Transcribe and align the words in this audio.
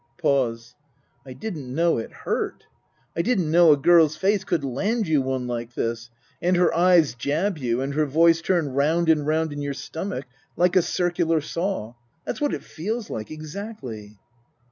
Pause." 0.17 0.73
I 1.27 1.33
didn't 1.33 1.71
know 1.75 1.99
it 1.99 2.11
hurt. 2.11 2.63
I 3.15 3.21
didn't 3.21 3.51
know 3.51 3.71
a 3.71 3.77
girl's 3.77 4.17
face 4.17 4.43
could 4.43 4.63
land 4.63 5.07
you 5.07 5.21
one 5.21 5.45
like 5.45 5.75
this, 5.75 6.09
and 6.41 6.55
her 6.57 6.75
eyes 6.75 7.13
jab 7.13 7.59
you, 7.59 7.81
and 7.81 7.93
her 7.93 8.07
voice 8.07 8.41
turn 8.41 8.69
round 8.69 9.09
and 9.09 9.27
round 9.27 9.53
in 9.53 9.61
your 9.61 9.75
stomach 9.75 10.25
like 10.57 10.75
a 10.75 10.81
circular 10.81 11.39
saw. 11.39 11.93
That's 12.25 12.41
what 12.41 12.55
it 12.55 12.63
feels 12.63 13.11
like. 13.11 13.29
Exactly. 13.29 14.17